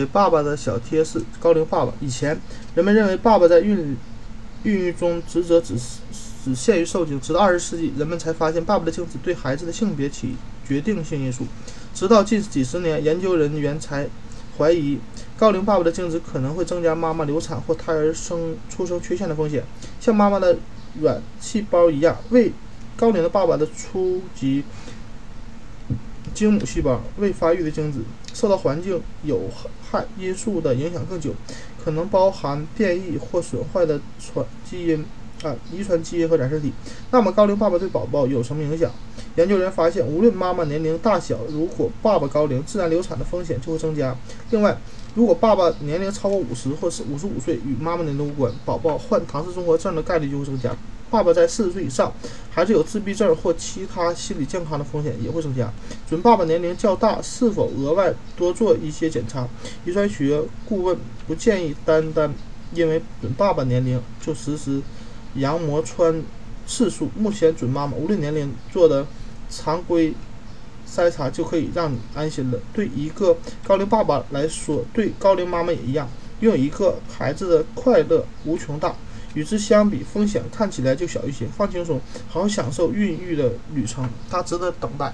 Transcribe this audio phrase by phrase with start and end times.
[0.00, 1.92] 给爸爸的小贴士：高龄爸爸。
[2.00, 2.40] 以前
[2.74, 3.94] 人们认为爸爸在孕
[4.62, 5.74] 孕育中职责只
[6.42, 10.34] 只限于受精，直到二十世纪，人们才发现爸爸的精子对孩子的性别起
[10.66, 11.44] 决定性因素。
[11.94, 14.08] 直到近几十年，研究人员才
[14.56, 14.98] 怀疑
[15.36, 19.62] 高龄爸爸的精子可能会增加妈妈流产或胎儿生出生缺陷的风险。
[20.00, 20.56] 像妈妈的
[21.02, 22.52] 卵细胞一样，未
[22.96, 24.64] 高龄的爸爸的初级
[26.40, 28.00] 精母细胞未发育的精子
[28.32, 29.42] 受到环境有
[29.90, 31.34] 害因素的影响更久，
[31.84, 35.04] 可能包含变异或损坏的传基因
[35.42, 36.72] 啊遗传基因和染色体。
[37.10, 38.90] 那么高龄爸爸对宝宝有什么影响？
[39.36, 44.16] 研究人员发现，无论妈妈年龄大小，如果爸爸高龄，自然流产的风险就会增加。
[44.48, 44.74] 另外，
[45.14, 50.74] 如果爸爸年龄超过五十或是五十五岁，与妈妈年龄无关，宝宝患唐氏综合症的概率就会增加。
[51.10, 52.12] 爸爸在四十岁以上，
[52.50, 55.70] 还是有自闭症或其他心理健康的风险也会增加。
[56.08, 59.48] 准爸爸年龄较大，是否额外多做一些检查？
[59.84, 60.96] 遗传学顾问
[61.26, 62.32] 不建议单单
[62.72, 64.80] 因为准爸爸年龄就实施
[65.34, 66.22] 羊膜穿
[66.66, 67.10] 次数。
[67.16, 69.04] 目前准妈妈无论年龄做的
[69.50, 70.14] 常规
[70.88, 72.58] 筛查就可以让你安心了。
[72.72, 73.36] 对一个
[73.66, 76.08] 高龄爸爸来说，对高龄妈妈也一样，
[76.40, 78.94] 拥有一个孩子的快乐无穷大。
[79.34, 81.46] 与之相比，风险看起来就小一些。
[81.46, 85.12] 放轻松，好好享受孕育的旅程，它值得等待。